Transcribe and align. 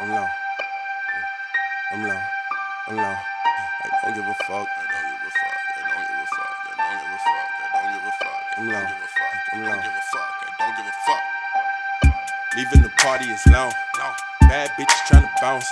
I'm 0.00 0.10
low. 0.10 0.26
I'm 1.90 2.02
low. 2.04 2.20
I'm 2.86 2.96
low. 2.96 3.02
I 3.02 3.88
don't 4.04 4.14
give 4.14 4.24
a 4.24 4.34
fuck. 4.46 4.68
I 4.68 4.86
don't 4.86 5.10
give 5.10 5.26
a 5.26 5.30
fuck. 5.34 5.58
I 5.74 5.90
don't 5.90 6.06
give 6.06 6.22
a 6.22 6.26
fuck. 6.30 6.54
I 6.58 6.86
don't 6.86 7.02
give 7.02 7.10
a 7.10 7.22
fuck. 7.26 7.46
I 7.58 7.82
don't 7.82 7.92
give 7.94 8.06
a 8.06 8.12
fuck. 8.14 8.42
I'm 8.58 8.68
low. 8.68 8.78
I'm 9.52 9.62
low. 9.64 9.70
I 9.70 9.74
don't 9.74 9.82
give 9.82 9.90
a 9.90 10.02
fuck. 10.06 10.30
I 10.38 10.62
don't 10.62 10.76
give 10.76 10.86
a 10.86 10.96
fuck. 11.02 11.22
Leaving 12.56 12.82
the 12.82 12.92
party 13.02 13.26
is 13.26 13.44
long. 13.48 13.72
Bad 14.42 14.70
bitches 14.78 15.02
tryna 15.10 15.30
bounce. 15.40 15.66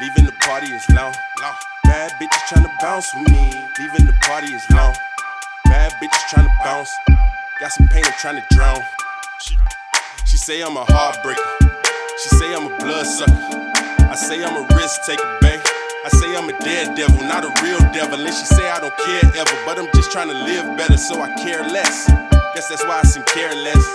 Leaving 0.00 0.24
the 0.24 0.32
party 0.40 0.72
is 0.72 0.88
long. 0.96 1.14
Bad 1.84 2.12
bitches 2.12 2.42
tryna 2.48 2.72
bounce 2.80 3.14
with 3.14 3.28
me. 3.28 3.68
Leaving 3.78 4.06
the 4.06 4.16
party 4.22 4.54
is 4.54 4.64
long. 4.70 4.94
Bad 5.66 5.92
bitches 6.00 6.24
tryna 6.32 6.48
bounce. 6.64 6.90
Got 7.60 7.72
some 7.72 7.88
pain, 7.88 8.04
I'm 8.06 8.12
tryna 8.12 8.48
drown. 8.48 8.80
She, 9.42 9.58
she 10.24 10.38
say 10.38 10.62
I'm 10.62 10.78
a 10.78 10.84
heartbreaker. 10.86 11.59
She 12.22 12.28
say 12.36 12.54
I'm 12.54 12.66
a 12.70 12.76
bloodsucker. 12.84 13.32
I 13.32 14.14
say 14.14 14.44
I'm 14.44 14.56
a 14.56 14.76
risk 14.76 15.04
taker, 15.06 15.38
babe. 15.40 15.60
I 16.04 16.08
say 16.10 16.36
I'm 16.36 16.50
a 16.50 16.58
dead 16.60 16.94
devil, 16.94 17.16
not 17.26 17.44
a 17.44 17.52
real 17.64 17.80
devil. 17.92 18.20
And 18.20 18.34
she 18.34 18.44
say 18.44 18.68
I 18.68 18.78
don't 18.78 18.94
care 18.98 19.24
ever, 19.40 19.56
but 19.64 19.78
I'm 19.78 19.88
just 19.94 20.12
trying 20.12 20.28
to 20.28 20.34
live 20.34 20.76
better, 20.76 20.98
so 20.98 21.22
I 21.22 21.34
care 21.36 21.62
less. 21.62 22.08
Guess 22.54 22.68
that's 22.68 22.84
why 22.84 23.00
I 23.00 23.02
seem 23.04 23.22
careless. 23.24 23.86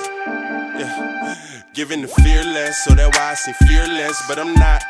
Yeah, 0.74 1.36
giving 1.74 2.02
the 2.02 2.08
fearless, 2.08 2.84
so 2.84 2.96
that's 2.96 3.16
why 3.16 3.32
I 3.32 3.34
seem 3.36 3.54
fearless. 3.68 4.20
But 4.28 4.40
I'm 4.40 4.56
not 4.56 4.82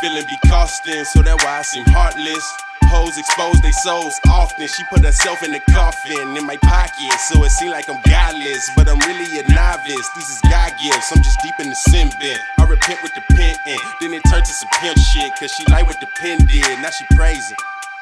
feeling 0.00 0.22
be 0.22 0.48
costing, 0.48 1.04
so 1.04 1.22
that's 1.22 1.42
why 1.44 1.58
I 1.58 1.62
seem 1.62 1.84
heartless 1.86 2.46
hoes 2.90 3.16
expose 3.16 3.60
their 3.62 3.72
souls 3.86 4.18
often. 4.26 4.66
She 4.66 4.82
put 4.90 5.04
herself 5.06 5.42
in 5.46 5.52
the 5.52 5.62
coffin 5.70 6.36
in 6.36 6.44
my 6.44 6.58
pocket, 6.58 7.14
so 7.22 7.44
it 7.44 7.50
seems 7.50 7.70
like 7.70 7.88
I'm 7.88 8.02
godless. 8.02 8.70
But 8.74 8.90
I'm 8.90 8.98
really 9.06 9.38
a 9.38 9.46
novice. 9.46 10.08
These 10.18 10.30
is 10.34 10.40
God 10.50 10.74
gifts. 10.82 11.14
I'm 11.14 11.22
just 11.22 11.38
deep 11.40 11.54
in 11.60 11.70
the 11.70 11.78
sin 11.78 12.10
bin. 12.18 12.36
I 12.58 12.64
repent 12.66 13.02
with 13.02 13.14
the 13.14 13.22
pen, 13.30 13.54
and 13.66 13.80
then 14.00 14.12
it 14.12 14.22
turned 14.26 14.44
to 14.44 14.52
some 14.52 14.68
pimp 14.82 14.98
shit. 14.98 15.30
Cause 15.38 15.54
she 15.54 15.64
like 15.70 15.86
what 15.86 16.00
the 16.00 16.10
pen 16.18 16.44
did. 16.46 16.66
Now 16.82 16.90
she 16.90 17.06
praising 17.14 17.56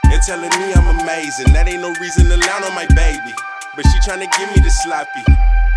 and 0.09 0.23
telling 0.23 0.51
me 0.57 0.73
I'm 0.73 0.89
amazing. 1.01 1.53
That 1.53 1.69
ain't 1.69 1.83
no 1.83 1.93
reason 2.01 2.25
to 2.33 2.37
lie 2.37 2.63
on 2.65 2.75
my 2.75 2.89
baby. 2.97 3.35
But 3.77 3.85
she 3.93 4.01
trying 4.01 4.25
to 4.25 4.31
give 4.39 4.49
me 4.57 4.61
the 4.65 4.71
sloppy. 4.71 5.23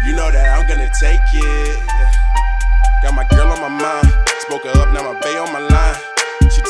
You 0.07 0.15
know 0.15 0.31
that 0.31 0.57
I'm 0.57 0.65
gonna 0.67 0.89
take 0.97 1.21
it. 1.35 1.77
Got 3.03 3.13
my 3.13 3.27
girl 3.35 3.51
on 3.51 3.59
my 3.59 3.69
mind. 3.69 4.07
Spoke 4.47 4.63
her 4.63 4.79
up, 4.81 4.93
now 4.93 5.11
my 5.11 5.19
bae 5.19 5.37
on 5.37 5.51
my 5.51 5.59
line. 5.59 6.10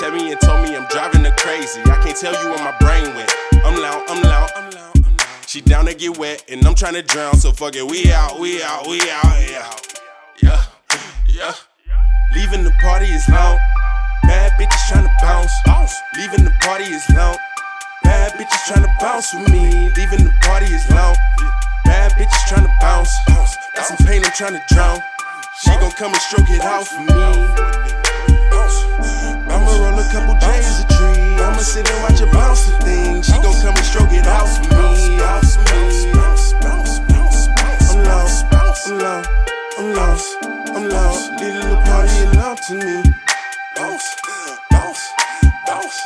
She 0.01 0.09
me 0.09 0.31
and 0.31 0.41
told 0.41 0.63
me 0.63 0.75
I'm 0.75 0.87
driving 0.87 1.23
her 1.25 1.35
crazy. 1.37 1.79
I 1.81 2.01
can't 2.01 2.17
tell 2.17 2.33
you 2.33 2.49
where 2.49 2.63
my 2.63 2.75
brain 2.79 3.13
went. 3.13 3.31
I'm 3.63 3.79
loud, 3.79 4.01
I'm 4.09 4.23
loud, 4.23 4.49
I'm 4.55 4.71
loud, 4.71 4.91
I'm 4.95 5.03
loud. 5.03 5.27
She 5.45 5.61
down 5.61 5.85
to 5.85 5.93
get 5.93 6.17
wet, 6.17 6.43
and 6.49 6.65
I'm 6.65 6.73
trying 6.73 6.95
to 6.95 7.03
drown. 7.03 7.35
So 7.35 7.51
fuck 7.51 7.75
it, 7.75 7.85
we 7.85 8.11
out, 8.11 8.39
we 8.39 8.63
out, 8.63 8.87
we 8.87 8.99
out, 8.99 9.37
yeah. 9.47 9.71
Yeah, 10.41 10.63
yeah. 11.27 11.53
Leaving 12.33 12.63
the 12.63 12.71
party 12.81 13.05
is 13.05 13.29
long. 13.29 13.59
Bad 14.23 14.53
bitches 14.59 14.89
trying 14.89 15.05
to 15.05 15.13
bounce. 15.21 15.93
Leaving 16.17 16.45
the 16.45 16.53
party 16.61 16.85
is 16.85 17.07
long. 17.15 17.37
Bad 18.03 18.31
bitches 18.33 18.65
trying 18.65 18.81
to 18.81 18.95
bounce 18.99 19.31
with 19.35 19.51
me. 19.51 19.91
Leaving 19.95 20.25
the 20.25 20.33
party 20.41 20.65
is 20.65 20.89
long. 20.89 21.15
Bad 21.85 22.13
bitches 22.13 22.47
trying 22.47 22.65
to 22.65 22.73
bounce. 22.81 23.13
Got 23.75 23.85
some 23.85 23.97
pain, 24.07 24.23
I'm 24.25 24.31
trying 24.31 24.53
to 24.53 24.63
drown. 24.73 24.99
She 25.61 25.69
gon' 25.77 25.91
come 25.91 26.11
and 26.11 26.21
stroke 26.21 26.49
it 26.49 26.61
out 26.61 26.87
for 26.87 27.01
me. 27.01 28.00
I'ma 29.71 29.89
roll 29.89 29.99
a 29.99 30.03
couple 30.11 30.35
J's 30.35 30.83
a 30.83 30.87
tree. 30.91 31.39
I'ma 31.39 31.59
sit 31.59 31.89
and 31.89 32.03
watch 32.03 32.19
her 32.19 32.31
bounce 32.31 32.65
the 32.65 32.73
thing. 32.83 33.21
She 33.21 33.31
gon' 33.31 33.55
come 33.61 33.75
and 33.75 33.85
stroke 33.85 34.11
it 34.11 34.27
out 34.27 34.47
for 34.47 34.67
me. 34.67 35.15
Out 35.23 35.45
for 35.45 35.63
me. 35.71 36.11
I'm 37.91 38.03
lost, 38.03 38.45
I'm 38.51 38.99
lost, 38.99 39.29
I'm 39.77 39.93
lost, 39.93 40.37
I'm 40.75 40.89
lost. 40.89 41.31
Leave 41.39 41.53
the 41.53 41.59
little 41.63 41.81
party 41.87 42.19
alone 42.35 42.57
to 42.67 42.73
me. 42.83 43.03
Bounce, 43.77 44.15
bounce, 44.69 45.03
bounce. 45.65 45.97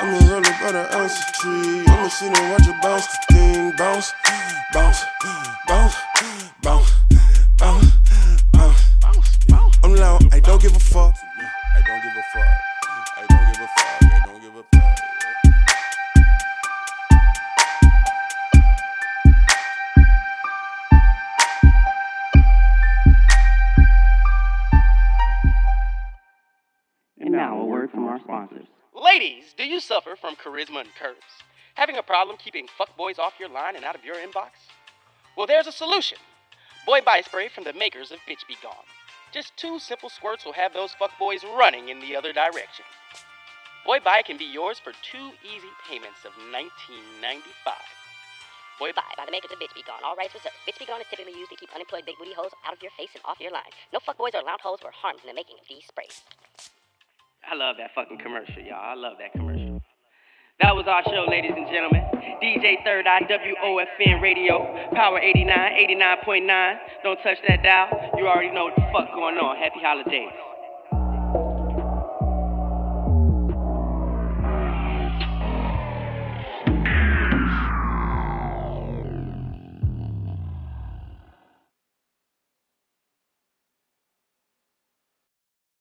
I'ma 0.00 0.18
roll 0.26 0.40
about 0.40 0.74
an 0.74 0.86
ounce 0.98 1.16
of 1.20 1.32
tree. 1.34 1.86
I'ma 1.86 2.08
sit 2.08 2.36
and 2.36 2.50
watch 2.50 2.66
her 2.66 2.78
bounce 2.82 3.06
the 3.06 3.34
thing. 3.34 3.72
Bounce, 3.76 4.14
bounce, 4.72 5.04
bounce, 5.68 5.94
bounce, 6.60 6.90
bounce, 7.56 7.92
bounce. 8.52 8.82
I'm 9.84 9.94
loud, 9.94 10.34
I 10.34 10.40
don't 10.40 10.60
give 10.60 10.74
a 10.74 10.80
fuck. 10.80 11.14
Now 27.46 27.60
a 27.60 27.64
word 27.64 27.92
from 27.92 28.08
our 28.08 28.18
sponsors. 28.18 28.66
Ladies, 28.92 29.54
do 29.56 29.62
you 29.62 29.78
suffer 29.78 30.16
from 30.16 30.34
charisma 30.34 30.80
and 30.80 30.90
curves? 30.98 31.44
Having 31.76 31.96
a 31.96 32.02
problem 32.02 32.36
keeping 32.36 32.66
fuckboys 32.66 33.20
off 33.20 33.38
your 33.38 33.48
line 33.48 33.76
and 33.76 33.84
out 33.84 33.94
of 33.94 34.04
your 34.04 34.16
inbox? 34.16 34.66
Well, 35.36 35.46
there's 35.46 35.68
a 35.68 35.72
solution. 35.72 36.18
Boy 36.86 37.02
Bye 37.02 37.20
Spray 37.20 37.46
from 37.46 37.62
the 37.62 37.72
makers 37.72 38.10
of 38.10 38.18
Bitch 38.28 38.42
Be 38.48 38.56
Gone. 38.60 38.90
Just 39.32 39.56
two 39.56 39.78
simple 39.78 40.08
squirts 40.08 40.44
will 40.44 40.54
have 40.54 40.72
those 40.72 40.96
fuckboys 41.00 41.44
running 41.56 41.88
in 41.88 42.00
the 42.00 42.16
other 42.16 42.32
direction. 42.32 42.84
Boy 43.86 44.00
Bye 44.00 44.22
can 44.26 44.38
be 44.38 44.50
yours 44.50 44.80
for 44.80 44.90
two 45.08 45.30
easy 45.46 45.70
payments 45.88 46.24
of 46.24 46.32
$19.95. 46.50 47.46
Boy 48.80 48.90
Bye 48.90 49.14
by 49.16 49.24
the 49.24 49.30
makers 49.30 49.52
of 49.52 49.58
Bitch 49.60 49.72
Be 49.72 49.86
Gone. 49.86 50.02
All 50.04 50.16
rights 50.16 50.34
reserved. 50.34 50.56
Bitch 50.66 50.80
Be 50.80 50.84
Gone 50.84 51.00
is 51.00 51.06
typically 51.08 51.38
used 51.38 51.50
to 51.50 51.56
keep 51.56 51.72
unemployed 51.72 52.02
big 52.06 52.18
booty 52.18 52.34
hoes 52.34 52.50
out 52.66 52.74
of 52.74 52.82
your 52.82 52.90
face 52.98 53.14
and 53.14 53.22
off 53.24 53.38
your 53.38 53.52
line. 53.52 53.70
No 53.92 54.00
fuckboys 54.00 54.34
or 54.34 54.42
lounge 54.42 54.66
hoes 54.66 54.80
were 54.82 54.90
harmed 54.90 55.20
in 55.22 55.28
the 55.30 55.38
making 55.38 55.62
of 55.62 55.68
these 55.68 55.86
sprays. 55.86 56.26
I 57.50 57.54
love 57.54 57.76
that 57.78 57.90
fucking 57.94 58.18
commercial, 58.18 58.62
y'all. 58.62 58.82
I 58.82 58.94
love 58.94 59.14
that 59.18 59.32
commercial. 59.32 59.80
That 60.60 60.74
was 60.74 60.86
our 60.88 61.04
show, 61.04 61.26
ladies 61.28 61.52
and 61.54 61.66
gentlemen. 61.68 62.02
DJ 62.42 62.82
Third 62.82 63.06
Eye 63.06 63.20
WOFN 63.28 64.22
Radio, 64.22 64.88
Power 64.94 65.20
89, 65.20 65.46
89.9. 65.52 66.76
Don't 67.04 67.18
touch 67.22 67.38
that 67.46 67.62
dial. 67.62 67.88
You 68.16 68.26
already 68.26 68.50
know 68.50 68.64
what 68.64 68.76
the 68.76 68.82
fuck 68.92 69.12
going 69.14 69.36
on. 69.36 69.56
Happy 69.56 69.80
holidays. 69.84 70.32